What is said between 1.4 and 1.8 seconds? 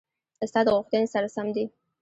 دي: